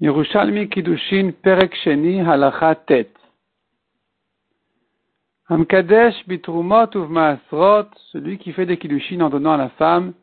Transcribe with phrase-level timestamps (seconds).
[0.00, 3.10] Yerushalmi Kiddushin Perek Sheni Halacha Tet.
[5.48, 10.14] Amkadesh Bitrumot Uvmaasrot, celui qui fait des Kiddushin en donnant à la femme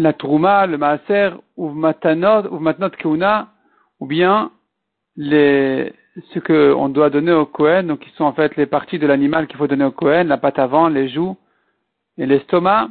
[0.00, 3.48] la Trouma, le Maaser, Uvmatanot, Uvmatnot Keuna,
[3.98, 4.50] ou bien
[5.16, 9.46] ce qu'on doit donner au Kohen, donc qui sont en fait les parties de l'animal
[9.46, 11.36] qu'il faut donner au Kohen, la patte avant, les joues
[12.16, 12.90] et l'estomac.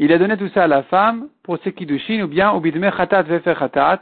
[0.00, 2.88] Il a donné tout ça à la femme pour ses kiddushin ou bien au bidme
[2.88, 4.00] khatat vefer khatat.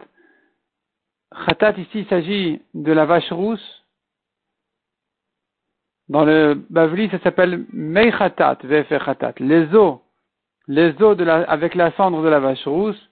[1.47, 3.83] Khatat ici il s'agit de la vache rousse.
[6.11, 9.37] Dans le Bavli ça s'appelle mei khatat vefer khatat.
[9.39, 10.01] Les os,
[10.69, 13.03] les os de la, avec la cendre de la vache rousse.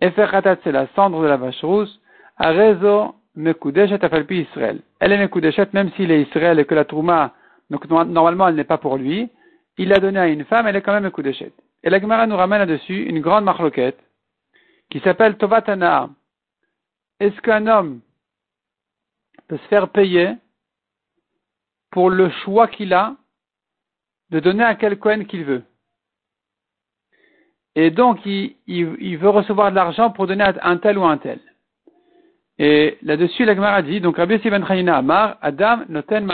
[0.00, 2.00] Efer khatat c'est la cendre de la vache rousse.
[2.36, 4.78] Arezo mekudeshet afalpi Israël.
[5.00, 7.34] Elle est mekudeshet même s'il est Israël et que la trouma,
[7.68, 9.28] donc normalement elle n'est pas pour lui.
[9.76, 11.52] Il l'a donné à une femme, elle est quand même mekudeshet.
[11.82, 13.98] Et la Gemara nous ramène là-dessus une grande marloquette
[14.90, 16.10] qui s'appelle Tovatana.
[17.20, 18.00] Est-ce qu'un homme
[19.48, 20.34] peut se faire payer
[21.90, 23.16] pour le choix qu'il a
[24.30, 25.62] de donner à quel Cohen qu'il veut?
[27.74, 31.38] Et donc, il, veut recevoir de l'argent pour donner à un tel ou un tel.
[32.58, 36.28] Et là-dessus, la Gemara dit, donc Rabbi Sivan Amar, Adam noten.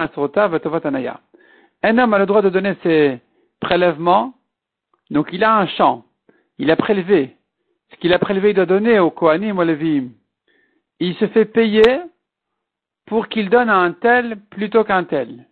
[1.83, 3.21] Un homme a le droit de donner ses
[3.61, 4.33] prélèvements
[5.11, 6.05] donc il a un champ,
[6.59, 7.37] il a prélevé.
[7.91, 10.11] Ce qu'il a prélevé, il doit donner au Kohanim, au Levim.
[11.01, 12.01] Il se fait payer
[13.07, 15.47] pour qu'il donne à un tel plutôt qu'un tel.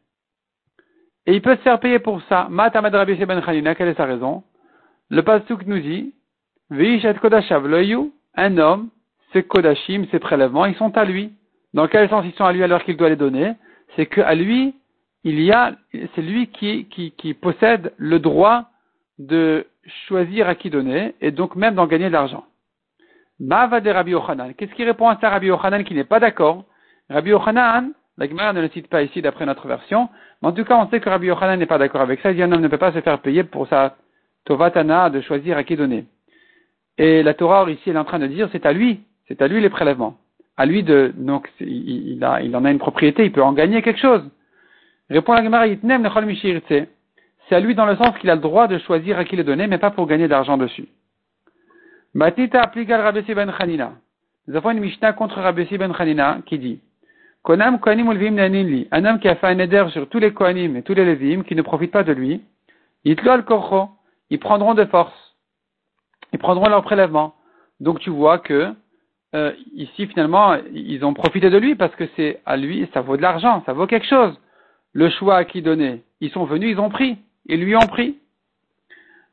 [1.27, 2.49] Et il peut se faire payer pour ça.
[2.51, 4.43] Matamad Rabbi Ben Khalina, quelle est sa raison?
[5.09, 6.15] Le Pasuk nous dit,
[6.71, 7.67] Vishat Kodashav
[8.35, 8.89] un homme,
[9.33, 11.33] ses Kodashim, ses prélèvements, ils sont à lui.
[11.75, 13.53] Dans quel sens ils sont à lui alors qu'il doit les donner?
[13.95, 14.75] C'est qu'à lui,
[15.23, 18.72] il y a, c'est lui qui, qui possède le droit
[19.19, 19.67] de
[20.07, 22.45] choisir à qui donner et donc même d'en gagner de l'argent.
[23.41, 24.55] Mava de Rabbi Yochanan.
[24.55, 26.65] Qu'est-ce qui répond à ça Rabbi Yochanan qui n'est pas d'accord?
[27.11, 30.09] Rabbi Yochanan, la Gemara ne le cite pas ici d'après notre version,
[30.41, 32.31] mais en tout cas on sait que Rabbi Yochanan n'est pas d'accord avec ça.
[32.31, 33.97] Il dit un homme ne peut pas se faire payer pour sa
[34.45, 36.07] Tovatana de choisir à qui donner.
[36.99, 39.49] Et la Torah ici elle est en train de dire c'est à lui, c'est à
[39.49, 40.17] lui les prélèvements.
[40.57, 44.23] À lui de, donc il, en a une propriété, il peut en gagner quelque chose.
[45.09, 46.27] Répond la Gemara, Yitnem nechol
[47.53, 49.45] c'est à lui dans le sens qu'il a le droit de choisir à qui le
[49.45, 50.89] donner, mais pas pour gagner d'argent dessus.
[52.15, 53.93] Matita applica Rabbi ben Chanina.
[54.49, 56.81] Nous avons une Mishnah contre Rabbi ben Chanina qui dit
[57.43, 58.39] Konam Kohanim Ulvim
[58.91, 61.43] Un homme qui a fait un éder sur tous les Kohanim et tous les Levim
[61.43, 62.41] qui ne profitent pas de lui,
[63.47, 63.91] Korcho,
[64.31, 65.37] ils prendront de force.
[66.33, 67.35] Ils prendront leur prélèvement.
[67.81, 68.73] Donc tu vois que
[69.35, 73.19] euh, ici finalement ils ont profité de lui parce que c'est à lui, ça vaut
[73.19, 74.41] de l'argent, ça vaut quelque chose.
[74.95, 77.19] Le choix à qui donner, ils sont venus, ils ont pris.
[77.47, 78.19] Ils lui ont pris.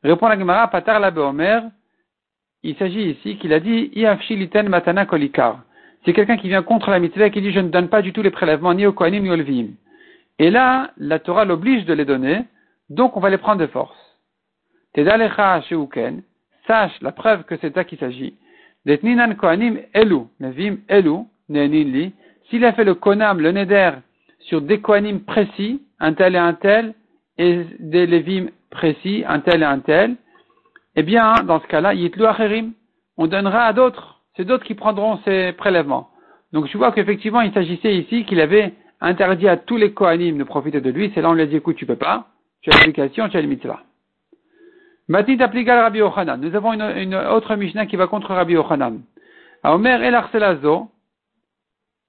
[0.03, 1.63] Répond la Gemara, Patar la Omer,
[2.63, 5.63] il s'agit ici qu'il a dit, Iafshiliten matana kolikar.
[6.03, 8.21] C'est quelqu'un qui vient contre la mitzvah qui dit, je ne donne pas du tout
[8.21, 9.67] les prélèvements ni au Kohanim ni au Levim.
[10.39, 12.45] Et là, la Torah l'oblige de les donner,
[12.89, 13.97] donc on va les prendre de force.
[14.93, 16.23] Tedalecha sheuken,
[16.65, 18.35] sache la preuve que c'est ça qu'il s'agit.
[18.85, 19.35] Detninan
[19.93, 22.11] elu, Levim elu.
[22.49, 23.91] S'il a fait le konam, le neder,
[24.39, 26.93] sur des Kohanim précis, un tel et un tel,
[27.39, 30.15] et des lévim précis, un tel et un tel,
[30.95, 32.73] eh bien, dans ce cas-là, yitlu acherim,
[33.17, 34.21] on donnera à d'autres.
[34.35, 36.09] C'est d'autres qui prendront ces prélèvements.
[36.51, 40.43] Donc, je vois qu'effectivement, il s'agissait ici qu'il avait interdit à tous les Kohanim de
[40.43, 41.11] profiter de lui.
[41.15, 42.27] C'est là on lui a dit, écoute, tu peux pas.
[42.61, 43.81] Tu as l'application, tu as le mitzvah.
[45.07, 46.39] Matit applica Rabbi Yochanan.
[46.39, 49.01] Nous avons une, autre Mishnah qui va contre Rabbi Yochanan.
[49.63, 50.89] À Omer El Arselazo,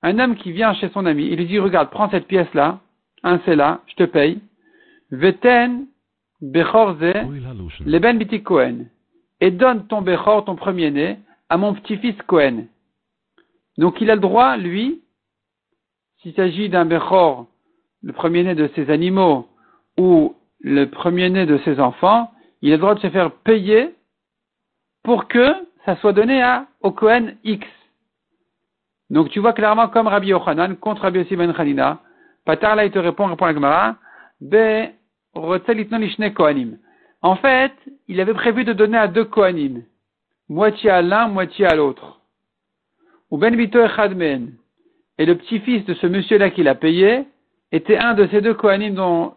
[0.02, 2.80] un homme qui vient chez son ami, il lui dit, regarde, prends cette pièce-là,
[3.22, 4.41] un c'est là, je te paye.
[5.10, 5.87] Veten
[6.41, 7.12] Bechorze
[7.84, 8.87] Leben Biti Cohen.
[9.41, 12.66] Et donne ton Bechor, ton premier-né, à mon petit-fils Cohen.
[13.78, 15.03] Donc il a le droit, lui,
[16.19, 17.47] s'il s'agit d'un Bechor,
[18.03, 19.48] le premier-né de ses animaux,
[19.97, 22.31] ou le premier-né de ses enfants,
[22.62, 23.94] il a le droit de se faire payer
[25.03, 25.53] pour que
[25.87, 27.66] ça soit donné à, au Cohen X.
[29.09, 32.01] Donc tu vois clairement comme Rabbi Yochanan contre Rabbi Yossi Ben Khalina.
[32.45, 33.97] Patar là il te répond, répond la Gemara,
[34.41, 34.91] Be
[35.34, 35.59] en
[37.36, 37.72] fait,
[38.09, 39.82] il avait prévu de donner à deux Kohanim,
[40.48, 42.21] moitié à l'un, moitié à l'autre.
[43.30, 43.54] Ou Ben
[45.18, 47.24] Et le petit-fils de ce monsieur-là qu'il a payé
[47.71, 49.34] était un de ces deux Kohanim dont,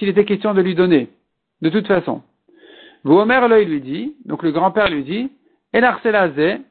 [0.00, 1.10] il était question de lui donner.
[1.60, 2.22] De toute façon.
[3.04, 5.30] Vomer il lui dit, donc le grand-père lui dit,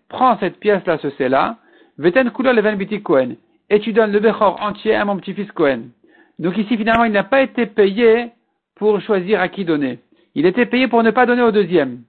[0.09, 1.57] prends cette pièce-là, ce c'est-là,
[1.97, 2.29] Veten
[2.77, 3.37] Biti Kohen,
[3.69, 5.91] et tu donnes le Bechor entier à mon petit-fils Kohen.
[6.39, 8.31] Donc ici, finalement, il n'a pas été payé
[8.75, 9.99] pour choisir à qui donner.
[10.35, 12.03] Il était payé pour ne pas donner au deuxième.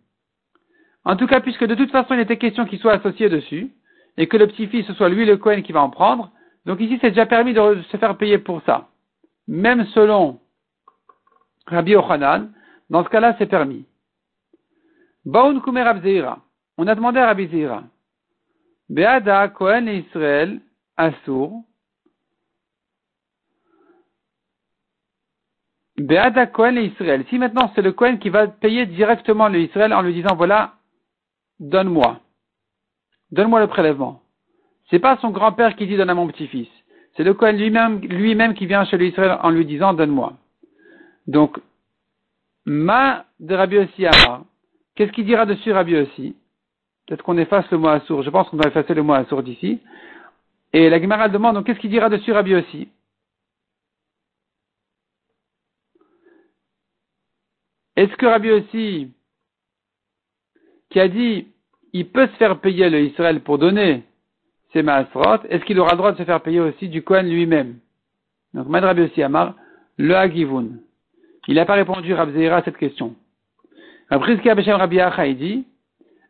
[1.04, 3.70] En tout cas, puisque de toute façon il était question qu'il soit associé dessus,
[4.16, 6.30] et que le petit-fils ce soit lui le Cohen qui va en prendre,
[6.64, 8.88] donc ici c'est déjà permis de se faire payer pour ça.
[9.46, 10.40] Même selon
[11.66, 12.50] Rabbi Ochanan,
[12.90, 13.84] dans ce cas-là c'est permis.
[15.24, 15.84] Baun Kumer
[16.78, 17.84] On a demandé à Rabbi Zeira.
[18.88, 20.60] Beada Cohen et Israël,
[20.96, 21.64] Assour.
[25.98, 27.24] Beada Cohen et Israël.
[27.30, 30.74] Si maintenant c'est le Cohen qui va payer directement le Israël en lui disant voilà,
[31.58, 32.20] donne-moi.
[33.30, 34.20] Donne-moi le prélèvement.
[34.90, 36.68] C'est pas son grand-père qui dit donne à mon petit-fils.
[37.16, 40.34] C'est le Cohen lui-même, lui-même qui vient chez l'Israël en lui disant donne-moi.
[41.26, 41.58] Donc,
[42.66, 44.04] ma de Rabbi Ossi
[44.94, 46.36] Qu'est-ce qu'il dira dessus Rabbi aussi
[47.06, 48.22] Peut-être qu'on efface le mot assour.
[48.22, 49.80] Je pense qu'on va effacer le mot assour d'ici.
[50.72, 52.88] Et la Gemara demande, donc qu'est-ce qu'il dira dessus Rabbi aussi
[57.96, 59.10] Est-ce que Rabbi aussi,
[60.90, 61.48] qui a dit,
[61.92, 64.02] il peut se faire payer le Israël pour donner
[64.72, 67.78] ses maasrot, est-ce qu'il aura le droit de se faire payer aussi du Kohen lui-même?
[68.52, 69.54] Donc, Mad Rabbi aussi Amar,
[69.96, 70.68] le Hagivun.
[71.48, 73.14] Il n'a pas répondu Rabbi à cette question.
[74.10, 75.64] Après Rabbi Acha, il dit,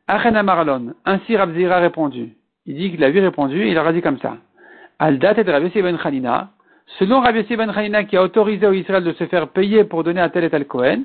[0.07, 0.95] Achen Amarlon.
[1.05, 2.33] Ainsi Rabbi a répondu.
[2.65, 4.37] Il dit qu'il a vu répondu, et il leur a dit comme ça.
[4.99, 6.51] Aldat et Rabbi Ben Khanina.
[6.99, 10.21] Selon Rabbi Ben Khanina qui a autorisé au Israël de se faire payer pour donner
[10.21, 11.05] à tel et tel Kohen,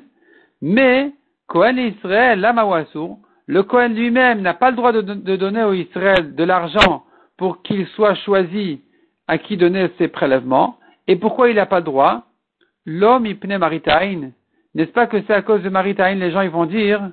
[0.62, 1.12] mais
[1.48, 5.02] Kohen et Israël, l'Amawasour, le Kohen lui-même n'a pas le droit de,
[5.36, 7.04] donner au Israël de l'argent
[7.36, 8.80] pour qu'il soit choisi
[9.26, 10.78] à qui donner ses prélèvements.
[11.08, 12.22] Et pourquoi il n'a pas le droit?
[12.86, 14.30] L'homme ipne maritain.
[14.74, 17.10] N'est-ce pas que c'est à cause de maritain, les gens ils vont dire,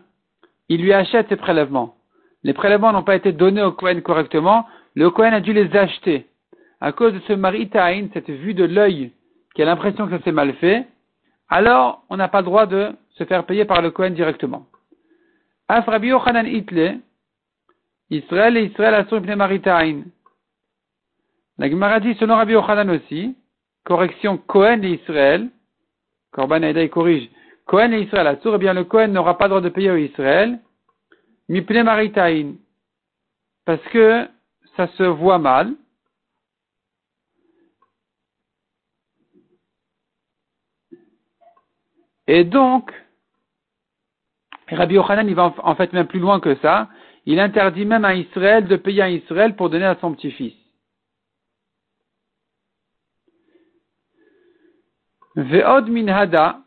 [0.70, 1.96] il lui achète ses prélèvements.
[2.44, 4.66] Les prélèvements n'ont pas été donnés au Kohen correctement,
[4.96, 6.28] le Kohen a dû les acheter.
[6.80, 9.12] À cause de ce maritain, cette vue de l'œil,
[9.56, 10.88] qui a l'impression que ça s'est mal fait,
[11.50, 14.66] alors on n'a pas le droit de se faire payer par le Kohen directement.
[15.68, 17.00] Afrabi Yochanan Itle,
[18.10, 20.04] Israël et Israël Asur ibn Maritain.
[21.58, 23.36] La Gemara dit, selon Rabbi Yochanan aussi,
[23.84, 25.50] correction Kohen et Israël,
[26.32, 27.30] Korban Aïda corrige,
[27.66, 29.98] Kohen et Israël Asur, eh bien le Kohen n'aura pas le droit de payer au
[29.98, 30.60] Israël,
[31.50, 32.54] Mipne Maritain,
[33.66, 34.28] parce que
[34.78, 35.76] ça se voit mal,
[42.32, 42.92] Et donc,
[44.72, 46.88] Rabbi Yochanan, il va en fait même plus loin que ça.
[47.26, 50.54] Il interdit même à Israël de payer à Israël pour donner à son petit-fils.
[55.36, 56.60] Ve'od minhada,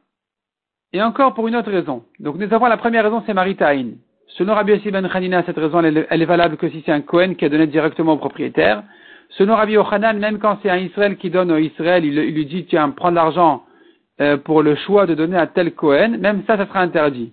[0.93, 2.05] et encore pour une autre raison.
[2.21, 3.93] Donc nous avons la première raison, c'est Maritain.
[4.29, 7.37] Selon Rabbi Yossi ben Hanina, cette raison, elle, est valable que si c'est un Kohen
[7.37, 8.83] qui a donné directement au propriétaire.
[9.31, 12.67] Selon Rabbi Yochanan, même quand c'est un Israël qui donne au Israël, il, lui dit,
[12.67, 13.65] tiens, prends l'argent
[14.21, 17.33] euh, pour le choix de donner à tel Kohen, même ça, ça sera interdit.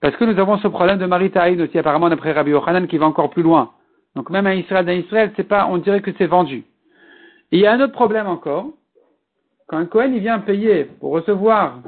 [0.00, 3.06] Parce que nous avons ce problème de Maritaïn aussi, apparemment, d'après Rabbi Yochanan, qui va
[3.06, 3.72] encore plus loin.
[4.16, 6.64] Donc même un Israël d'un Israël, c'est pas, on dirait que c'est vendu.
[7.52, 8.66] Il y a un autre problème encore.
[9.68, 11.80] Quand un Kohen, il vient payer pour recevoir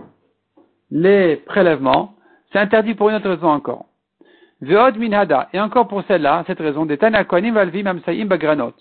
[0.91, 2.15] les prélèvements,
[2.53, 3.87] c'est interdit pour une autre raison encore.
[4.61, 5.49] Veod minhada.
[5.53, 7.95] Et encore pour celle-là, cette raison, des Tana Kohanim valvim
[8.27, 8.75] bagranot.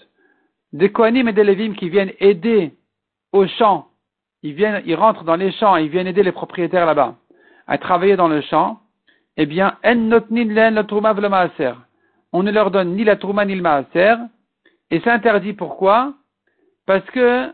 [0.74, 2.74] Des Kohanim et des Levim qui viennent aider
[3.32, 3.88] au champ,
[4.44, 7.16] ils viennent, ils rentrent dans les champs, ils viennent aider les propriétaires là-bas
[7.68, 8.81] à travailler dans le champ,
[9.38, 9.76] eh bien,
[12.34, 14.16] On ne leur donne ni la trouma ni le maaser,
[14.90, 15.54] et c'est interdit.
[15.54, 16.14] Pourquoi?
[16.86, 17.52] Parce que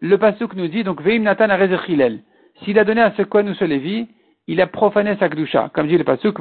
[0.00, 1.48] le pasuk nous dit, donc, veim natan
[2.62, 4.08] S'il a donné à ce ce Lévi,
[4.46, 5.70] il a profané sa kdusha.
[5.74, 6.38] Comme dit le pasuk,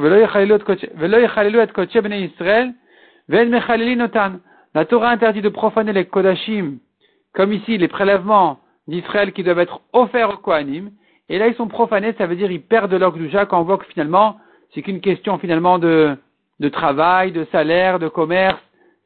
[4.75, 6.77] La Torah interdit de profaner les kodashim,
[7.34, 10.91] comme ici, les prélèvements d'Israël qui doivent être offerts aux Kohanim,
[11.29, 13.77] et là, ils sont profanés, ça veut dire ils perdent leur gdoucha quand on voit
[13.77, 14.38] que finalement,
[14.74, 16.17] c'est qu'une question finalement de,
[16.59, 18.59] de travail, de salaire, de commerce.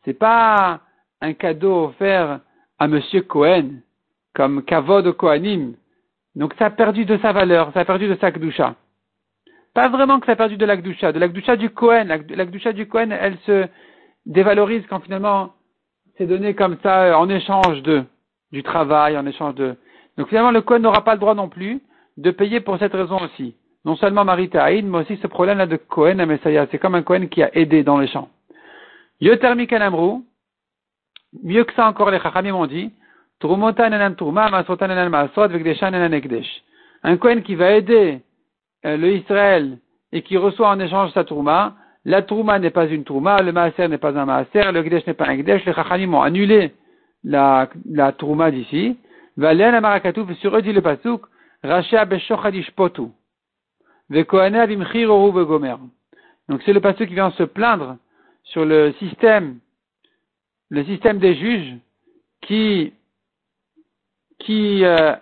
[0.05, 0.79] C'est pas
[1.21, 2.39] un cadeau offert
[2.79, 3.81] à monsieur Cohen,
[4.33, 5.73] comme kavod Kohanim.
[6.35, 8.75] Donc ça a perdu de sa valeur, ça a perdu de sa gdoucha.
[9.73, 12.05] Pas vraiment que ça a perdu de la gdoucha, de la gdoucha du Cohen.
[12.05, 13.67] La, gdoucha du Cohen, elle se
[14.25, 15.53] dévalorise quand finalement
[16.17, 18.03] c'est donné comme ça en échange de,
[18.51, 19.75] du travail, en échange de.
[20.17, 21.81] Donc finalement le Cohen n'aura pas le droit non plus
[22.17, 23.55] de payer pour cette raison aussi.
[23.85, 26.67] Non seulement Maritaïd, mais aussi ce problème-là de Cohen à Messiah.
[26.71, 28.29] C'est comme un Cohen qui a aidé dans les champs.
[29.19, 30.21] Yotermi Kanamru,
[31.43, 32.91] mieux que ça encore, les Chachamim ont dit,
[37.05, 38.21] un Cohen qui va aider
[38.85, 39.77] euh, le Israël
[40.13, 43.87] et qui reçoit en échange sa Trouma, la Trouma n'est pas une Trouma, le Maaser
[43.87, 46.73] n'est pas un Maaser, le Gdesh n'est pas un Gdesh, les Chachamim ont annulé
[47.23, 48.97] la, la Trouma d'ici.
[49.35, 51.23] Valen Amarakatouf, sur eux dit le Pasuk,
[51.63, 53.09] Beshochad ishpotu.
[56.49, 57.97] Donc c'est le pasteur qui vient se plaindre
[58.43, 59.59] sur le système,
[60.69, 61.77] le système des juges
[62.41, 62.93] qui,
[64.39, 65.15] qui, euh,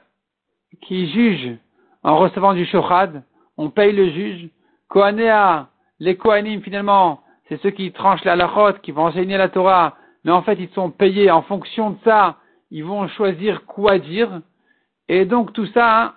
[0.82, 1.58] qui jugent
[2.04, 3.24] en recevant du shochad.
[3.58, 4.50] On paye le juge.
[4.88, 5.70] Kohanéa,
[6.00, 10.32] les Kohanim finalement, c'est ceux qui tranchent la lachot, qui vont enseigner la Torah, mais
[10.32, 12.38] en fait ils sont payés en fonction de ça,
[12.72, 14.42] ils vont choisir quoi dire.
[15.08, 16.16] Et donc tout ça,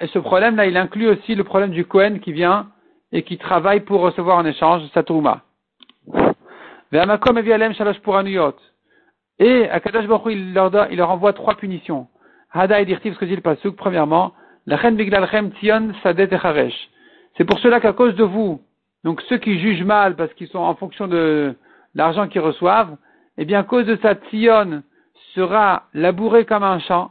[0.00, 2.68] et ce problème-là, il inclut aussi le problème du Kohen qui vient
[3.12, 5.42] et qui travaille pour recevoir en échange sa Touma.
[9.38, 10.54] Et Akadosh Baruch il
[10.90, 12.06] il leur envoie trois punitions.
[13.76, 14.32] Premièrement,
[17.36, 18.62] c'est pour cela qu'à cause de vous,
[19.04, 21.54] donc ceux qui jugent mal parce qu'ils sont en fonction de
[21.94, 22.96] l'argent qu'ils reçoivent,
[23.36, 24.82] eh bien à cause de ça, Tzion
[25.34, 27.10] sera labouré comme un champ,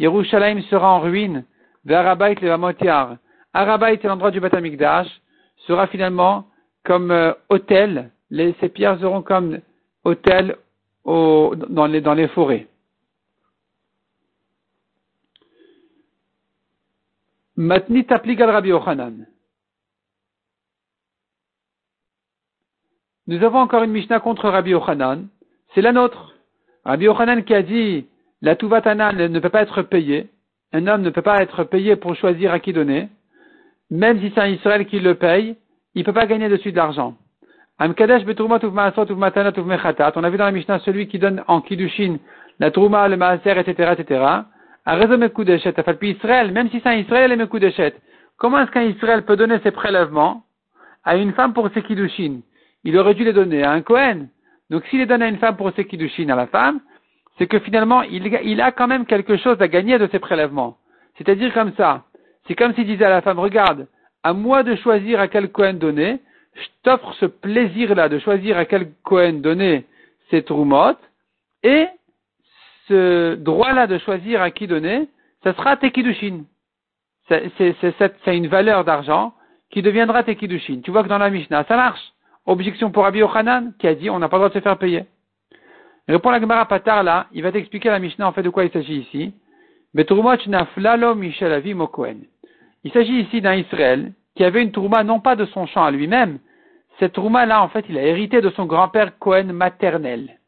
[0.00, 1.44] Yerushalayim sera en ruine,
[1.84, 3.18] Verabait le Vamotiar.
[3.52, 5.08] Arabait l'endroit du Batamikdash,
[5.66, 6.46] sera finalement
[6.84, 9.60] comme euh, hôtel, les, ces pierres seront comme
[10.04, 10.56] hôtel
[11.04, 12.66] dans, les, forêts.
[17.58, 19.26] Applique al Rabbi Ochanan.
[23.26, 25.28] Nous avons encore une Mishnah contre Rabbi Ochanan.
[25.74, 26.34] C'est la nôtre.
[26.86, 28.06] Rabbi Ochanan qui a dit
[28.42, 30.28] la Tuvatana ne peut pas être payée.
[30.72, 33.08] Un homme ne peut pas être payé pour choisir à qui donner.
[33.90, 35.56] Même si c'est un Israël qui le paye,
[35.94, 37.16] il ne peut pas gagner dessus de l'argent.
[37.78, 37.94] On a vu
[40.36, 42.18] dans la Mishnah celui qui donne en Kiddushin
[42.60, 44.22] la Trouma, le Maaser, etc., etc.
[44.84, 47.94] A raison Mekudeshet, Israël, même si c'est un Israël et Mekudeshet.
[48.36, 50.42] Comment est-ce qu'un Israël peut donner ses prélèvements
[51.04, 52.40] à une femme pour ses Kiddushin?
[52.84, 54.28] Il aurait dû les donner à un Kohen.
[54.68, 56.80] Donc s'il les donne à une femme pour ses Kiddushin à la femme,
[57.40, 60.76] c'est que finalement, il, a quand même quelque chose à gagner de ses prélèvements.
[61.16, 62.04] C'est-à-dire comme ça.
[62.46, 63.86] C'est comme s'il disait à la femme, regarde,
[64.22, 66.20] à moi de choisir à quel Cohen donner,
[66.52, 69.86] je t'offre ce plaisir-là de choisir à quel Cohen donner
[70.28, 71.00] ces troumottes,
[71.62, 71.86] et
[72.88, 75.08] ce droit-là de choisir à qui donner,
[75.42, 76.42] ça sera Tekidushin.
[77.26, 79.32] C'est une valeur d'argent
[79.70, 80.82] qui deviendra Tekidushin.
[80.84, 82.12] Tu vois que dans la Mishnah, ça marche.
[82.44, 84.76] Objection pour Rabbi Yochanan, qui a dit on n'a pas le droit de se faire
[84.76, 85.06] payer.
[86.10, 88.72] Répond la Gemara Patar là, il va t'expliquer la Mishnah en fait de quoi il
[88.72, 89.32] s'agit ici.
[89.94, 90.02] Il
[92.92, 96.40] s'agit ici d'un Israël qui avait une tourma non pas de son champ à lui-même,
[96.98, 100.40] cette tourma là en fait il a hérité de son grand-père Cohen maternel.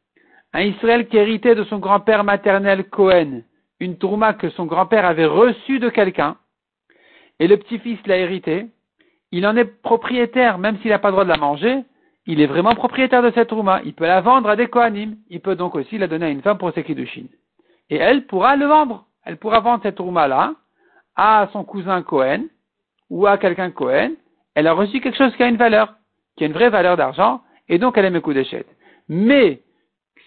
[0.52, 3.42] Un Israël qui héritait de son grand-père maternel Cohen,
[3.78, 6.38] une tourma que son grand-père avait reçue de quelqu'un,
[7.38, 8.66] et le petit-fils l'a hérité,
[9.30, 11.84] il en est propriétaire, même s'il n'a pas le droit de la manger,
[12.26, 13.80] il est vraiment propriétaire de cette tourma.
[13.84, 15.16] Il peut la vendre à des Kohanim.
[15.28, 17.24] Il peut donc aussi la donner à une femme pour ses kiddushin.
[17.90, 19.06] Et elle pourra le vendre.
[19.24, 20.54] Elle pourra vendre cette tourma-là
[21.16, 22.44] à son cousin Cohen
[23.10, 24.12] ou à quelqu'un Cohen.
[24.54, 25.94] Elle a reçu quelque chose qui a une valeur,
[26.36, 28.66] qui a une vraie valeur d'argent, et donc elle aime coup d'échette.
[29.08, 29.62] Mais,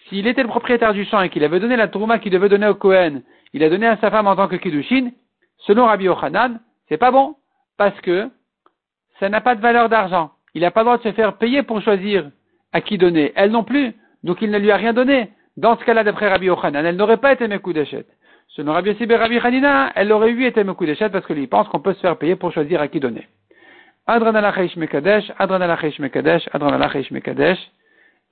[0.08, 2.68] s'il était le propriétaire du champ et qu'il avait donné la tourma qu'il devait donner
[2.68, 3.22] au Cohen,
[3.52, 5.10] il a donné à sa femme en tant que kiddushin,
[5.58, 7.36] selon Rabbi Yochanan, c'est pas bon,
[7.76, 8.30] parce que
[9.18, 11.62] ça n'a pas de valeur d'argent il n'a pas le droit de se faire payer
[11.62, 12.30] pour choisir
[12.72, 13.30] à qui donner.
[13.36, 13.92] Elle non plus.
[14.24, 15.30] Donc il ne lui a rien donné.
[15.58, 18.06] Dans ce cas-là, d'après Rabbi Yochanan, elle n'aurait pas été Mekoudeshet.
[18.48, 21.92] Selon Rabbi Yossi Rabbi Hanina, elle aurait eu été Mekoudeshet parce qu'il pense qu'on peut
[21.92, 23.28] se faire payer pour choisir à qui donner.
[24.06, 27.58] Adran alachish mekadesh, adran alachish mekadesh, adran alachish mekadesh.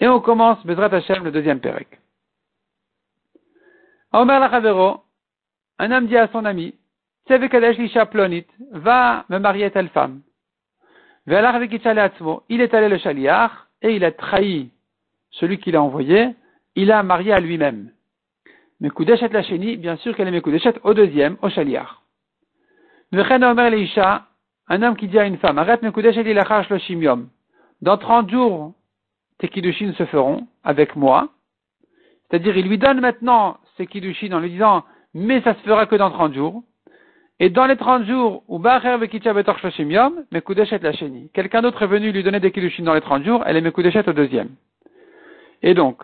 [0.01, 1.89] Et on commence, Bezrat Hashem, le deuxième perek.
[4.15, 5.03] Omer Lachavero,
[5.79, 6.75] un homme dit à son ami,
[7.29, 10.23] Sevekadesh lisha plonit, va me marier telle femme.
[11.27, 14.71] Il est allé le chaliar et il a trahi
[15.31, 16.35] celui qui l'a envoyé,
[16.77, 17.91] il a marié à lui-même.
[18.81, 22.03] Mais Koudeshet la chéni, bien sûr qu'elle est Koudeshet au deuxième, au chaliar.
[23.13, 26.41] un homme qui dit à une femme, arrête Mekoudeshet il
[26.71, 27.29] le shimium.
[27.83, 28.73] Dans 30 jours,
[29.39, 31.29] tes kiddushin se feront avec moi.
[32.31, 35.97] C'est-à-dire, il lui donne maintenant ses kiddushin en lui disant, mais ça se fera que
[35.97, 36.63] dans 30 jours.
[37.45, 41.29] Et dans les 30 jours, où Bacher Betor Shloshim Yom, Mekudeshet la Sheni.
[41.35, 44.09] Quelqu'un d'autre est venu lui donner des kilushin dans les 30 jours, elle est Mekudeshet
[44.09, 44.49] au deuxième.
[45.63, 46.03] Et donc,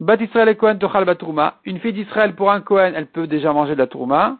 [0.00, 3.52] Bat Israël et Kohen Tochal Batrouma, une fille d'Israël pour un Kohen, elle peut déjà
[3.52, 4.38] manger de la Trouma,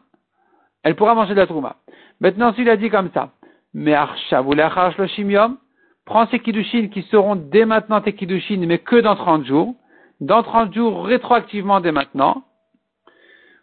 [0.82, 1.76] elle pourra manger de la Trouma.
[2.22, 3.32] Maintenant, s'il a dit comme ça,
[3.74, 3.94] mais
[4.30, 5.58] Shloshim Yom,
[6.06, 9.74] prends ces kiddushin qui seront dès maintenant tes kiddushin, mais que dans 30 jours,
[10.22, 12.44] dans 30 jours, rétroactivement dès maintenant,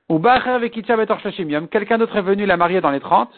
[0.10, 3.30] ou quelqu'un d'autre est venu la marier dans les 30.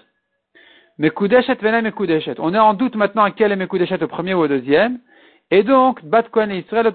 [0.99, 1.91] Mais Venem
[2.39, 4.99] On est en doute maintenant à quel est Mekudeshet au premier ou au deuxième.
[5.49, 6.91] Et donc, Bat Kohen et Israël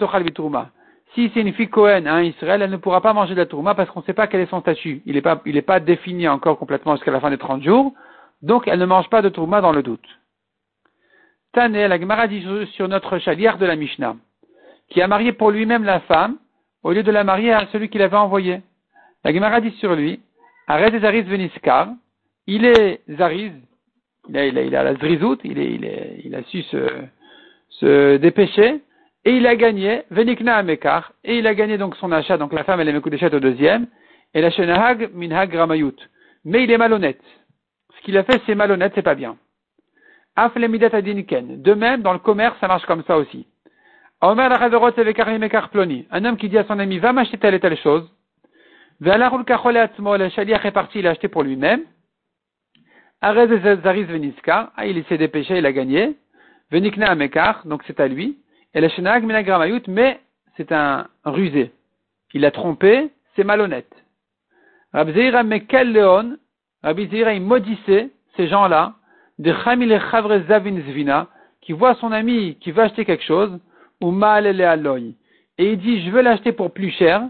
[1.14, 3.47] Si c'est une fille Kohen à un Israël, elle ne pourra pas manger de la
[3.47, 5.02] tourma parce qu'on ne sait pas quel est son statut.
[5.07, 7.95] Il n'est pas, il est pas défini encore complètement jusqu'à la fin des 30 jours.
[8.43, 10.07] Donc, elle ne mange pas de tourma dans le doute.
[11.52, 14.16] Tane, la Gemara dit sur notre chalière de la Mishnah,
[14.90, 16.37] qui a marié pour lui-même la femme,
[16.83, 18.61] au lieu de la marier à celui qui l'avait envoyé.
[19.25, 20.21] La Gemara dit sur lui,
[20.66, 21.88] Arrête Zariz Veniskar,
[22.47, 23.52] il est Zariz,
[24.28, 28.83] il a, il la Zrizout, il, est, il, a su se, dépêcher,
[29.25, 32.64] et il a gagné, Venikna Amekar, et il a gagné donc son achat, donc la
[32.64, 33.87] femme elle est Mekudeshet au deuxième,
[34.35, 35.97] et la Shenahag Minhag Ramayut.
[36.45, 37.23] Mais il est malhonnête.
[37.97, 39.38] Ce qu'il a fait, c'est malhonnête, c'est pas bien.
[40.37, 43.47] De même, dans le commerce, ça marche comme ça aussi.
[44.21, 44.38] Un
[46.25, 48.13] homme qui dit à son ami, va m'acheter telle et telle chose.
[49.01, 51.83] Le shaliach est parti, il a acheté pour lui-même.
[53.21, 53.33] Ah,
[54.87, 56.17] il s'est dépêché, il a gagné.
[56.71, 58.39] Venikna amekar, donc c'est à lui.
[58.75, 60.21] Et le shenag minagramayut, mais
[60.57, 61.73] c'est un rusé.
[62.33, 63.91] Il a trompé, c'est malhonnête.
[64.93, 66.37] Rabzeira mekel leon,
[66.83, 68.95] Rabzeira il maudissait ces gens-là,
[69.39, 71.29] de chamile chavre zavin zvina,
[71.61, 73.59] qui voit son ami qui veut acheter quelque chose,
[74.01, 77.23] ou mal Et il dit, je veux l'acheter pour plus cher,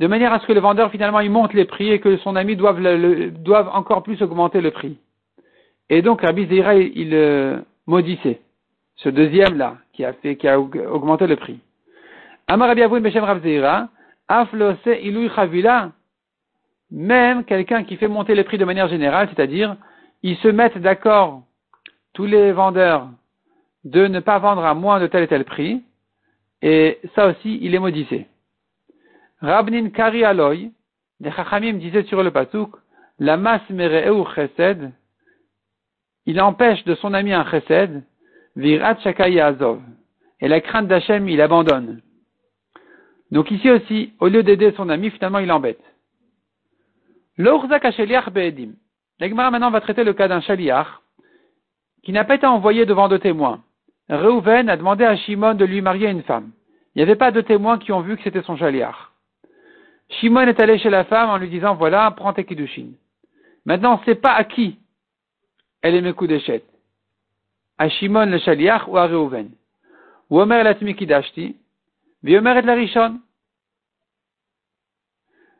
[0.00, 2.36] de manière à ce que le vendeur finalement il monte les prix et que son
[2.36, 3.32] ami doive, le,
[3.72, 4.98] encore plus augmenter le prix.
[5.90, 8.40] Et donc Rabbi Zira, il, euh, maudissait
[8.96, 11.58] ce deuxième là qui a fait qui a augmenté le prix.
[12.46, 13.60] Amar Rabbi Beshem Rabbi
[14.28, 15.92] aflose ilui chavila,
[16.90, 19.76] même quelqu'un qui fait monter les prix de manière générale, c'est-à-dire
[20.22, 21.42] ils se mettent d'accord
[22.12, 23.08] tous les vendeurs
[23.84, 25.82] de ne pas vendre à moins de tel et tel prix,
[26.62, 28.26] et ça aussi, il est maudissé.
[29.40, 30.72] Rabnin Kari Aloy,
[31.20, 32.74] les Chachamim disaient sur le Patouk,
[33.18, 34.92] la masse mereu chesed,
[36.26, 38.02] il empêche de son ami un chesed,
[38.56, 39.80] virat shakai azov.
[40.40, 42.00] Et la crainte d'Hachem, il abandonne.
[43.30, 45.82] Donc ici aussi, au lieu d'aider son ami, finalement, il embête.
[47.36, 48.72] L'Urzak Hasheliach Be'edim.
[49.20, 50.86] L'Egmara maintenant va traiter le cas d'un Shaliach
[52.02, 53.62] qui n'a pas été envoyé devant deux témoins.
[54.08, 56.52] Reuven a demandé à Shimon de lui marier une femme.
[56.94, 59.07] Il n'y avait pas de témoins qui ont vu que c'était son Shaliach.
[60.10, 62.92] Shimon est allé chez la femme en lui disant, voilà, prends tes kiddushin.
[63.64, 64.78] Maintenant, on ne sait pas à qui
[65.82, 66.64] elle est Mekudeshet.
[67.78, 69.50] À Shimon le Shaliach ou à Reuven.
[70.30, 71.56] Ou Omer la Tmikidashti,
[72.26, 73.20] Omer et la Rishon.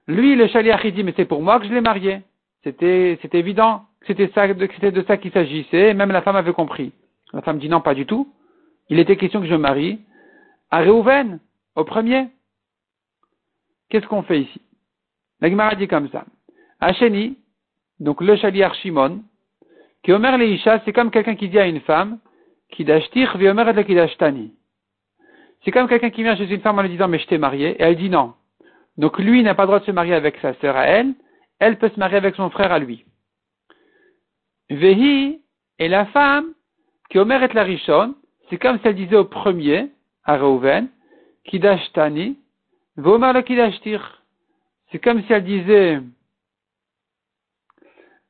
[0.09, 2.23] Lui, le Shaliach, il dit, mais c'est pour moi que je l'ai marié.
[2.65, 6.93] C'était, c'était évident que c'était c'était de ça qu'il s'agissait, même la femme avait compris.
[7.33, 8.33] La femme dit non, pas du tout.
[8.89, 10.01] Il était question que je marie
[10.71, 11.41] à Reuven,
[11.77, 12.29] au premier.
[13.89, 14.61] Qu'est-ce qu'on fait ici
[15.41, 16.25] La Gemara dit comme ça.
[16.81, 17.37] Hacheni,
[18.01, 19.23] donc le chaliar Shimon,
[20.03, 22.19] qui Omer Leisha, c'est comme quelqu'un qui dit à une femme,
[22.71, 24.53] qui d'ashtir vi Omer et qui
[25.65, 27.71] C'est comme quelqu'un qui vient chez une femme en lui disant, mais je t'ai marié,
[27.71, 28.35] et elle dit non.
[28.97, 31.15] Donc lui n'a pas le droit de se marier avec sa sœur à elle,
[31.59, 33.05] elle peut se marier avec son frère à lui.
[34.71, 35.41] Vehi,
[35.79, 36.53] et la femme,
[37.09, 38.15] qui Omer et la Rishon,
[38.51, 39.89] c'est comme si elle disait au premier,
[40.25, 40.89] à Reuven,
[41.45, 42.48] Kidashtani, le Kidashtir.
[44.91, 46.01] C'est comme si elle disait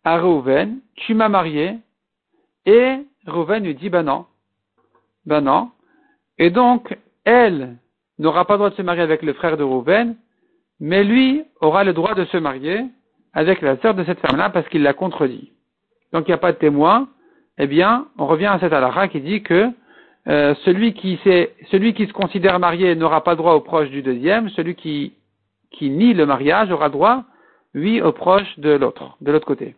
[0.04, 1.78] à Reuven, tu m'as marié,
[2.66, 4.26] et Reuven lui dit, ben non,
[5.24, 5.70] ben non.
[6.36, 7.76] Et donc, elle
[8.18, 10.16] n'aura pas le droit de se marier avec le frère de Reuven,
[10.80, 12.84] mais lui aura le droit de se marier
[13.32, 15.50] avec la sœur de cette femme-là parce qu'il l'a contredit.
[16.12, 17.08] Donc il n'y a pas de témoin,
[17.56, 19.70] eh bien, on revient à cette alara qui dit que
[20.28, 25.14] euh, celui, qui se considère marié n'aura pas droit au proche du deuxième, celui qui,
[25.70, 27.24] qui nie le mariage aura droit,
[27.72, 29.74] lui, au proche de l'autre, de l'autre côté.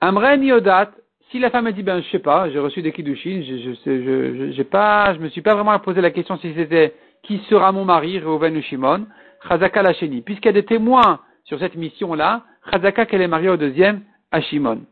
[0.00, 0.92] Amren Yodat,
[1.30, 3.72] si la femme a dit, ben, je sais pas, j'ai reçu des kiddushin, je, je,
[3.84, 6.94] je, je, pas, je me suis pas vraiment posé la question si c'était
[7.24, 9.06] qui sera mon mari, Reuven ou Shimon,
[9.48, 10.22] Chazaka Lacheni.
[10.22, 14.40] Puisqu'il y a des témoins sur cette mission-là, Chazaka qu'elle est mariée au deuxième, à
[14.40, 14.82] Shimon.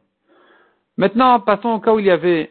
[0.96, 2.50] Maintenant, passons au cas où il y avait,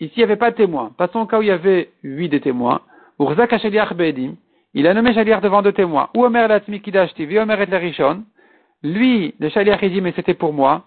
[0.00, 0.92] ici il n'y avait pas de témoins.
[0.96, 2.82] Passons au cas où il y avait huit des témoins.
[3.18, 3.52] Urzak
[3.94, 4.36] Be'edim.
[4.74, 6.10] Il a nommé Shaliach devant deux témoins.
[6.16, 8.24] Ou Omer Latmi Kidashti, vi Omer et Rishon.
[8.82, 10.84] Lui, le Shaliach, il dit, mais c'était pour moi.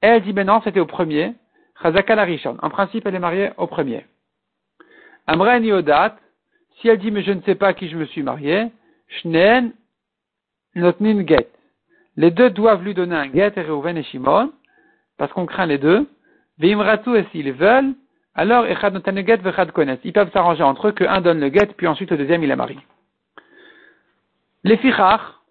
[0.00, 1.34] Elle dit, mais non, c'était au premier.
[1.82, 2.56] Chazaka la Rishon.
[2.62, 4.04] En principe, elle est mariée au premier.
[5.26, 6.16] Amren Yodat.
[6.80, 8.66] Si elle dit, mais je ne sais pas à qui je me suis marié,
[9.08, 9.72] Shnen
[10.74, 11.48] Notnin Get.
[12.16, 14.52] Les deux doivent lui donner un get, Reuven et Shimon,
[15.18, 16.08] parce qu'on craint les deux.
[16.58, 17.94] Veimratu, et s'ils veulent,
[18.34, 19.98] alors Echad Notan Konet.
[20.04, 22.56] Ils peuvent s'arranger entre eux, qu'un donne le get, puis ensuite le deuxième, il la
[22.56, 22.78] marie.
[24.64, 25.42] Les fichar,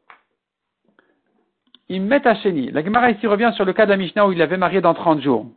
[1.87, 2.71] ils mettent à Chéni.
[2.71, 4.93] La Gemara ici revient sur le cas de la Mishnah où il avait marié dans
[4.93, 5.47] 30 jours.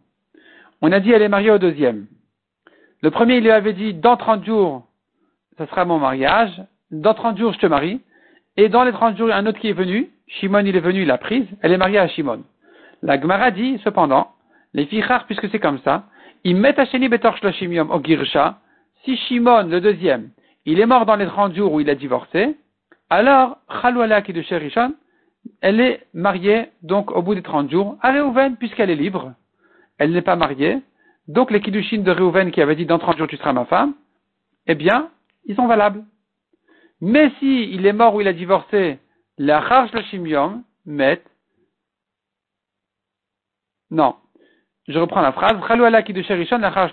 [0.83, 2.07] On a dit elle est mariée au deuxième.
[3.01, 4.87] Le premier, il lui avait dit, dans 30 jours,
[5.57, 6.62] ce sera mon mariage.
[6.90, 8.01] Dans 30 jours, je te marie.
[8.59, 11.07] Et dans les 30 jours, un autre qui est venu, Shimon il est venu, il
[11.07, 12.42] l'a prise, elle est mariée à Shimon.
[13.03, 14.33] La Gemara dit, cependant,
[14.75, 16.05] les rares, puisque c'est comme ça,
[16.44, 18.59] ils mettent Sheni Betor Shloshim au Girsha,
[19.05, 20.31] si Shimon, le deuxième,
[20.66, 22.57] il est mort dans les 30 jours où il a divorcé,
[23.11, 24.94] alors, Khalouala qui de Rishon,
[25.62, 29.33] elle est mariée, donc, au bout des 30 jours, à Reuven, puisqu'elle est libre.
[29.99, 30.79] Elle n'est pas mariée.
[31.27, 33.94] Donc, les Kiddushin de Reuven qui avait dit dans 30 jours tu seras ma femme,
[34.66, 35.09] eh bien,
[35.47, 36.05] ils sont valables.
[37.00, 38.98] Mais si il est mort ou il a divorcé,
[39.37, 41.22] la charge shimium met.
[43.90, 44.16] Non.
[44.88, 45.61] Je reprends la phrase.
[45.66, 46.92] Khalouala qui de Rishon, la charge.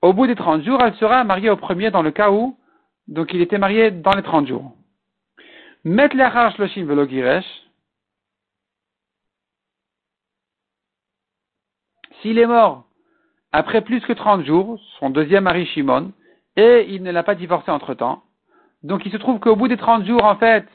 [0.00, 2.56] Au bout des 30 jours, elle sera mariée au premier dans le cas où,
[3.08, 4.76] donc il était marié dans les 30 jours.
[5.84, 7.06] Met l'achar shloshim velo
[12.20, 12.87] S'il est mort
[13.52, 16.12] après plus que 30 jours, son deuxième mari Shimon,
[16.56, 18.22] et il ne l'a pas divorcé entre temps,
[18.82, 20.66] donc il se trouve qu'au bout des 30 jours, en fait,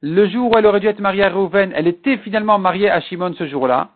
[0.00, 3.00] le jour où elle aurait dû être mariée à Reuven, elle était finalement mariée à
[3.00, 3.90] Shimon ce jour-là,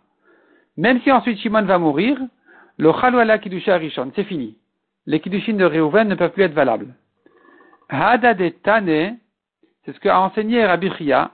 [0.77, 2.19] même si ensuite Shimon va mourir,
[2.79, 4.57] le Chalwala Kiddusha Arishon, c'est fini.
[5.07, 6.95] Les Kiddushin de Reuven ne peuvent plus être valables.
[7.89, 9.19] Hada de Tane,
[9.85, 11.31] c'est ce qu'a enseigné Rabbi Chia,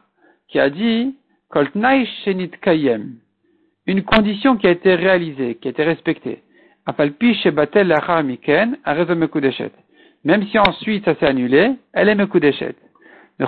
[0.48, 1.16] qui a dit,
[1.48, 3.16] Koltnai Shenit Kayem,
[3.86, 6.42] une condition qui a été réalisée, qui a été respectée.
[6.86, 9.72] Lachar Miken, Mekudeshet.
[10.24, 12.76] Même si ensuite ça s'est annulé, elle est Mekudeshet.
[13.38, 13.46] Le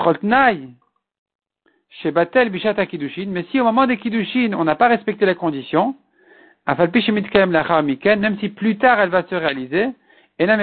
[2.02, 5.94] Shebatel Bishat Kiddushin, mais si au moment des Kiddushin on n'a pas respecté la condition,
[6.66, 9.88] même si plus tard elle va se réaliser,
[10.38, 10.58] et là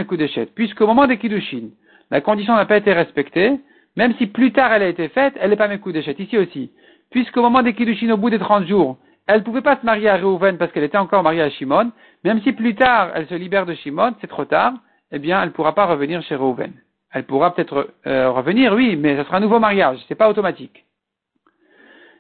[0.56, 1.70] Puisqu'au moment des Kiddushin,
[2.10, 3.60] la condition n'a pas été respectée,
[3.96, 6.16] même si plus tard elle a été faite, elle n'est pas Mekudeshet.
[6.20, 6.72] Ici aussi.
[7.12, 10.10] Puisqu'au moment des Kiddushin, au bout des 30 jours, elle ne pouvait pas se marier
[10.10, 11.92] à Reuven parce qu'elle était encore mariée à Shimon,
[12.24, 14.74] même si plus tard elle se libère de Shimon, c'est trop tard,
[15.12, 16.74] eh bien elle ne pourra pas revenir chez Reuven.
[17.12, 20.86] Elle pourra peut-être euh, revenir, oui, mais ce sera un nouveau mariage, c'est pas automatique.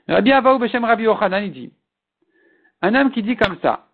[0.07, 1.71] Rabbi Abaou Beshem Rabbi Yochanan, il dit,
[2.81, 3.87] un homme qui dit comme ça,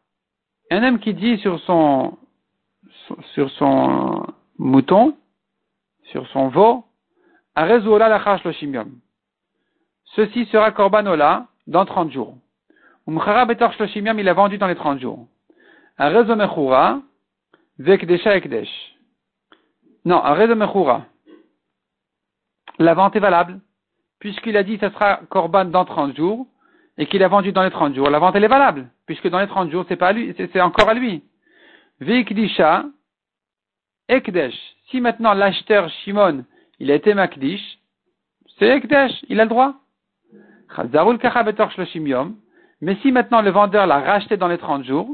[0.72, 2.18] un homme qui dit sur son,
[3.34, 4.26] sur son
[4.58, 5.16] mouton,
[6.06, 6.86] sur son veau,
[7.56, 9.00] Arezuola la shloshimium.
[10.16, 12.38] Ceci sera korbanola dans 30 jours.
[13.08, 15.28] Umchara betor shloshimium, il a vendu dans les 30 jours.
[15.98, 17.02] Arezo mechura,
[17.80, 18.70] vekdesha ekdesh.
[20.06, 21.06] Non, arezo mechura.
[22.80, 23.60] La vente est valable,
[24.20, 26.48] puisqu'il a dit que ce sera korban dans 30 jours,
[26.98, 29.40] et qu'il a vendu dans les 30 jours, la vente elle est valable, puisque dans
[29.40, 31.24] les 30 jours, c'est pas à lui, c'est encore à lui.
[32.02, 32.86] Vikdisha,
[34.10, 34.56] Ekdesh.
[34.90, 36.46] Si maintenant l'acheteur Shimon,
[36.80, 37.80] il a été Makdish,
[38.58, 39.76] c'est Ekdesh, il a le droit.
[42.82, 45.12] Mais si maintenant le vendeur l'a racheté dans les 30 jours,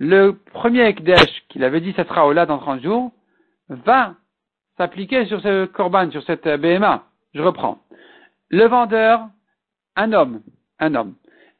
[0.00, 3.12] le premier Ekdesh qu'il avait dit ça sera Ola dans 30 jours,
[3.68, 4.14] va
[4.78, 7.04] s'appliquer sur ce korban, sur cette BMA.
[7.34, 7.78] Je reprends.
[8.48, 9.28] Le vendeur,
[9.96, 10.40] un homme,
[10.78, 11.14] un homme,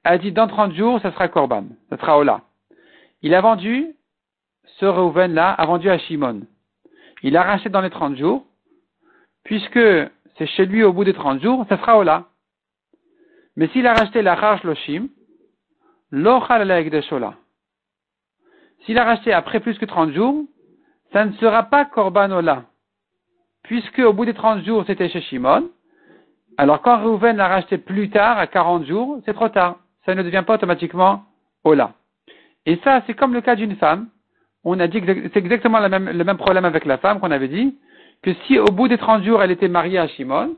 [0.04, 2.40] a dit dans 30 jours, ça sera korban, ça sera Ola.
[3.20, 3.94] Il a vendu,
[4.78, 6.42] ce Reuven là, a vendu à Shimon.
[7.22, 8.46] Il a racheté dans les 30 jours,
[9.44, 9.78] puisque
[10.38, 12.26] c'est chez lui au bout des 30 jours, ça sera Ola.
[13.56, 15.08] Mais s'il a racheté la Rach Loshim,
[16.12, 17.34] Shola.
[18.84, 20.44] S'il a racheté après plus que 30 jours,
[21.12, 22.64] ça ne sera pas Korban Ola
[23.68, 25.68] puisque au bout des 30 jours, c'était chez Shimon.
[26.56, 29.76] Alors quand Reuven l'a racheté plus tard, à 40 jours, c'est trop tard.
[30.06, 31.24] Ça ne devient pas automatiquement
[31.64, 31.92] Ola.
[32.64, 34.08] Et ça, c'est comme le cas d'une femme.
[34.64, 37.78] On a dit que c'est exactement le même problème avec la femme qu'on avait dit,
[38.22, 40.56] que si au bout des 30 jours, elle était mariée à Shimon,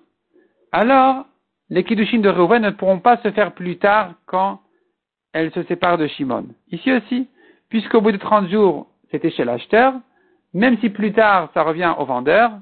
[0.73, 1.27] alors
[1.68, 4.61] les Kiddushin de Reuven ne pourront pas se faire plus tard quand
[5.33, 6.46] elle se sépare de Shimon.
[6.70, 7.29] Ici aussi,
[7.68, 9.94] puisqu'au bout des 30 jours, c'était chez l'acheteur,
[10.53, 12.53] même si plus tard, ça revient au vendeur,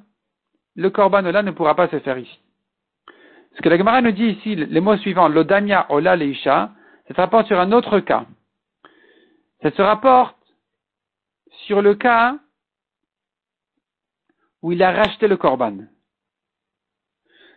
[0.77, 2.39] le korban ola ne pourra pas se faire ici.
[3.57, 6.71] Ce que la Gemara nous dit ici, les mots suivants, l'odania ola leisha,
[7.09, 8.27] ça se rapporte sur un autre cas.
[9.63, 10.37] Ça se rapporte
[11.67, 12.37] sur le cas
[14.63, 15.79] où il a racheté le korban.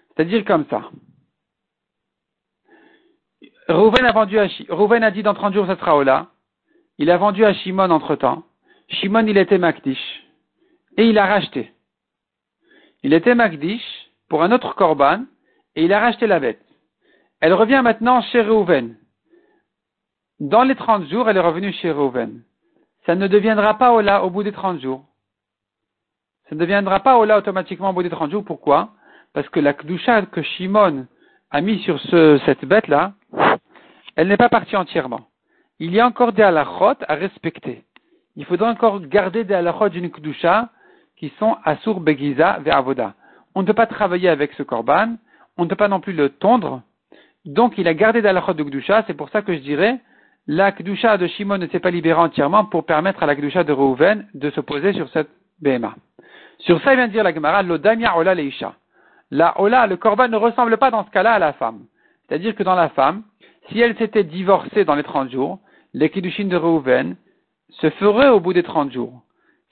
[0.10, 0.90] C'est-à-dire comme ça.
[3.68, 6.28] Rouven a vendu à Rouven a dit dans 30 jours ça sera Ola.
[6.98, 8.44] Il a vendu à Shimon entre temps.
[8.90, 10.24] Shimon il était Makdish.
[10.98, 11.72] Et il a racheté.
[13.04, 13.84] Il était Magdish
[14.30, 15.26] pour un autre korban
[15.76, 16.64] et il a racheté la bête.
[17.40, 18.98] Elle revient maintenant chez Reuven.
[20.40, 22.44] Dans les 30 jours, elle est revenue chez Reuven.
[23.06, 25.06] Ça ne deviendra pas Ola au bout des 30 jours.
[26.52, 28.44] Ça ne deviendra pas Ola automatiquement au bout des 30 jours.
[28.44, 28.90] Pourquoi?
[29.34, 31.08] Parce que la Kdusha que Shimon
[31.50, 33.14] a mis sur ce, cette bête-là,
[34.18, 35.22] elle n'est pas partie entièrement.
[35.80, 37.86] il y a encore des halachot à respecter.
[38.36, 40.68] Il faudra encore garder des halachot d'une kudusha
[41.16, 43.14] qui sont asur begiza avoda.
[43.56, 45.16] On ne peut pas travailler avec ce korban,
[45.56, 46.82] on ne peut pas non plus le tondre.
[47.46, 50.02] Donc il a gardé des halachot de kudusha, c'est pour ça que je dirais,
[50.48, 53.72] la kudusha de Shimon ne s'est pas libérée entièrement pour permettre à la kudusha de
[53.72, 55.30] Reuven de se poser sur cette
[55.62, 55.96] BMA.
[56.60, 58.74] Sur ça, il vient de dire la Gemara, l'odamia ola leisha.
[59.32, 61.86] La ola, le korban ne ressemble pas dans ce cas-là à la femme.
[62.28, 63.24] C'est-à-dire que dans la femme,
[63.70, 65.60] si elle s'était divorcée dans les 30 jours,
[65.94, 67.16] les de Reuven
[67.70, 69.22] se feraient au bout des 30 jours.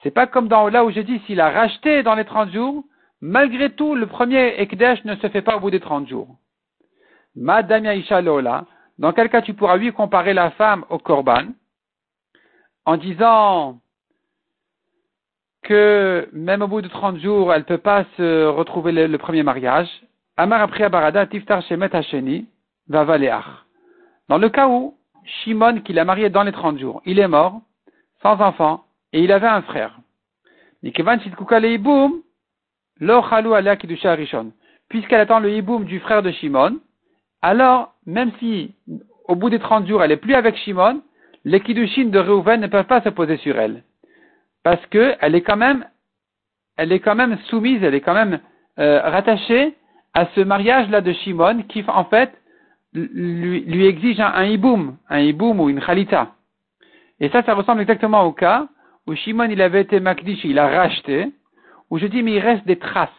[0.02, 2.84] C'est pas comme dans là où je dis s'il a racheté dans les 30 jours,
[3.22, 6.38] malgré tout, le premier Ekdesh ne se fait pas au bout des 30 jours.
[7.36, 8.66] Madame Yaisha Lola,
[8.98, 11.48] dans quel cas tu pourras lui comparer la femme au Korban
[12.86, 13.80] en disant
[15.62, 19.44] que même au bout de 30 jours, elle ne peut pas se retrouver le, premier
[19.44, 19.90] mariage.
[20.38, 22.48] Amar Barada, Tiftar Shemet Hasheni,
[22.88, 23.06] va
[24.30, 24.96] Dans le cas où
[25.26, 27.62] Shimon, qui l'a marié dans les 30 jours, il est mort,
[28.22, 30.00] sans enfant, et il avait un frère.
[34.90, 36.80] Puisqu'elle attend le hiboum du frère de Shimon,
[37.42, 38.74] alors, même si
[39.28, 41.02] au bout des 30 jours elle est plus avec Shimon,
[41.46, 43.84] les kiddushin de Reuven ne peuvent pas se poser sur elle.
[44.70, 45.84] Parce qu'elle est quand même,
[46.78, 48.40] elle est quand même soumise, elle est quand même
[48.78, 49.74] euh, rattachée
[50.14, 52.32] à ce mariage-là de Shimon qui, en fait,
[52.94, 56.36] lui, exige un, hiboum, un hiboum ou une khalita.
[57.20, 58.68] Et ça, ça ressemble exactement au cas
[59.08, 61.32] où Shimon, il avait été makdish, il a racheté,
[61.90, 63.10] où je dis, mais il reste des traces.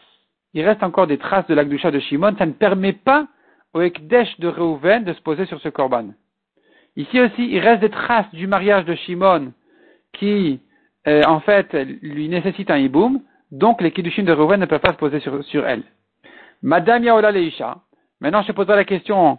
[0.55, 2.37] Il reste encore des traces de l'akdusha de Shimon.
[2.39, 3.27] Ça ne permet pas
[3.75, 6.11] au Ekdesh de Reuven de se poser sur ce korban.
[6.95, 9.53] Ici aussi, il reste des traces du mariage de Shimon
[10.13, 10.61] qui,
[11.07, 13.21] euh, en fait, lui nécessite un hiboum.
[13.51, 15.83] Donc, les kiddushin de Reuven ne peuvent pas se poser sur, elle.
[16.63, 17.79] Madame Yaola Leisha,
[18.21, 19.39] Maintenant, je poserai la question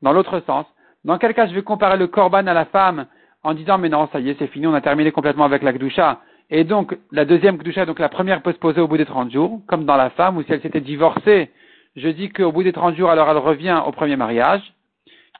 [0.00, 0.64] dans l'autre sens.
[1.04, 3.06] Dans quel cas je vais comparer le korban à la femme
[3.42, 5.72] en disant mais non, ça y est, c'est fini, on a terminé complètement avec la
[5.72, 6.20] gdusha.
[6.48, 9.30] Et donc, la deuxième gdusha, donc la première peut se poser au bout des 30
[9.30, 11.50] jours, comme dans la femme, ou si elle s'était divorcée,
[11.96, 14.62] je dis qu'au bout des 30 jours, alors elle revient au premier mariage.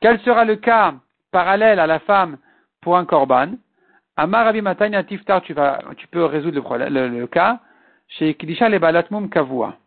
[0.00, 0.94] Quel sera le cas
[1.30, 2.36] parallèle à la femme
[2.82, 3.52] pour un korban?
[4.16, 5.54] Amar Rabbi Matanya Tiftar, tu,
[6.10, 7.60] peux résoudre le, cas.
[8.08, 9.78] Chez Kidisha Balatmum Kavua.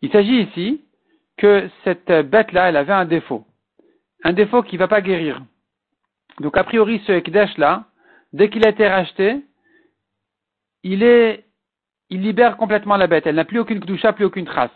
[0.00, 0.84] Il s'agit ici
[1.36, 3.44] que cette bête-là, elle avait un défaut.
[4.24, 5.42] Un défaut qui ne va pas guérir.
[6.40, 7.84] Donc, a priori, ce Ekdesh-là,
[8.32, 9.42] dès qu'il a été racheté,
[10.82, 11.42] il
[12.10, 13.26] libère complètement la bête.
[13.26, 14.70] Elle n'a plus aucune kdusha, plus aucune trace.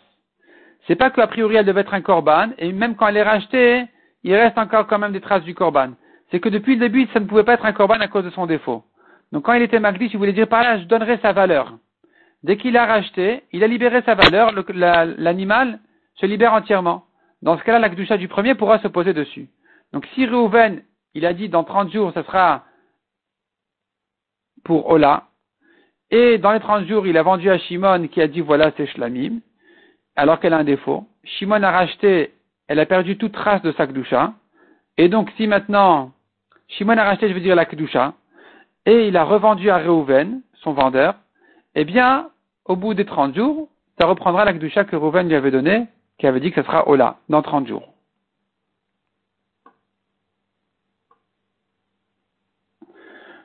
[0.87, 3.87] C'est pas qu'a priori elle devait être un korban, et même quand elle est rachetée,
[4.23, 5.93] il reste encore quand même des traces du korban.
[6.31, 8.31] C'est que depuis le début, ça ne pouvait pas être un korban à cause de
[8.31, 8.85] son défaut.
[9.33, 11.75] Donc quand il était magdish, il voulait dire par là, je donnerai sa valeur.
[12.43, 15.81] Dès qu'il a racheté, il a libéré sa valeur, l'animal,
[16.17, 17.05] se libère entièrement.
[17.43, 19.49] Dans ce cas-là, la Kedusha du premier pourra se poser dessus.
[19.93, 20.83] Donc si Reuven,
[21.15, 22.65] il a dit dans 30 jours, ce sera
[24.65, 25.25] pour Ola,
[26.11, 28.87] et dans les 30 jours, il a vendu à Shimon qui a dit voilà, c'est
[28.87, 29.41] Shlamim,
[30.17, 31.07] alors qu'elle a un défaut.
[31.25, 32.35] Shimon a racheté,
[32.69, 34.33] elle a perdu toute trace de sa Kedusha,
[34.97, 36.13] et donc si maintenant,
[36.69, 38.15] Shimon a racheté, je veux dire la Kedusha,
[38.87, 41.15] et il a revendu à Reuven, son vendeur,
[41.75, 42.31] eh bien,
[42.65, 45.87] au bout des 30 jours, ça reprendra la Kedusha que Reuven lui avait donnée,
[46.19, 47.95] qui avait dit que ce sera Ola, dans 30 jours.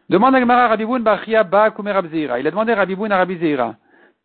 [0.10, 3.76] Demande à Gemara Rabiboun Bachia Ba Il a demandé à Rabiboun à Rabizira.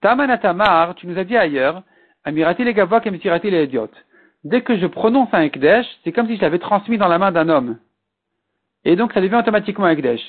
[0.00, 1.82] Tamanatamar, tu nous as dit ailleurs,
[2.24, 3.68] Amirati les Gavok et Mitirati les.
[4.44, 7.32] Dès que je prononce un Ekdesh, c'est comme si je l'avais transmis dans la main
[7.32, 7.78] d'un homme.
[8.84, 10.20] Et donc ça devient automatiquement un Ekdesh.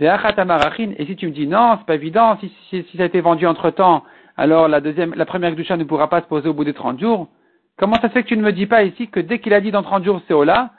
[0.00, 3.70] Et si tu me dis non, c'est pas évident, si, ça a été vendu entre
[3.70, 4.04] temps,
[4.36, 6.98] alors la deuxième, la première Ekdusha ne pourra pas se poser au bout des 30
[6.98, 7.28] jours.
[7.76, 9.60] Comment ça se fait que tu ne me dis pas ici que dès qu'il a
[9.60, 10.70] dit dans 30 jours c'est Ola,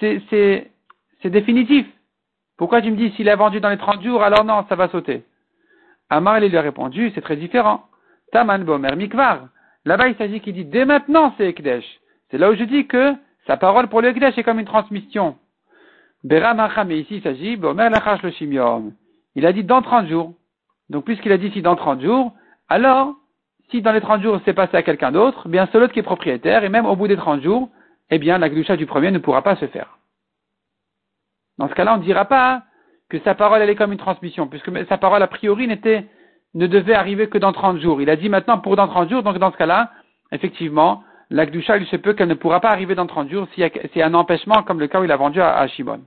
[0.00, 0.70] c'est,
[1.24, 1.86] définitif
[2.56, 4.88] Pourquoi tu me dis s'il a vendu dans les 30 jours, alors non, ça va
[4.88, 5.24] sauter?
[6.10, 7.84] Amar il lui a répondu, c'est très différent.
[8.32, 9.48] Taman Bomer Mikvar.
[9.84, 11.84] Là-bas, il s'agit qu'il dit dès maintenant c'est Ekdesh.
[12.32, 13.14] C'est là où je dis que
[13.46, 15.36] sa parole pour le Ekdesh est comme une transmission.
[16.24, 18.94] Bera mais ici il s'agit Bomer Lachash le Shimion.
[19.34, 20.32] Il a dit dans 30 jours.
[20.88, 22.32] Donc puisqu'il a dit ici dans 30 jours,
[22.70, 23.14] alors
[23.70, 26.04] si dans les 30 jours c'est passé à quelqu'un d'autre, bien c'est l'autre qui est
[26.04, 27.68] propriétaire, et même au bout des 30 jours,
[28.08, 29.98] eh bien la gdusha du premier ne pourra pas se faire.
[31.58, 32.62] Dans ce cas-là, on ne dira pas
[33.10, 36.94] que sa parole elle est comme une transmission, puisque sa parole a priori ne devait
[36.94, 38.00] arriver que dans 30 jours.
[38.00, 39.90] Il a dit maintenant pour dans 30 jours, donc dans ce cas-là,
[40.30, 43.64] effectivement, la gdusha il se peut qu'elle ne pourra pas arriver dans 30 jours s'il
[43.64, 46.00] y, a un empêchement comme le cas où il a vendu à, à Shimon.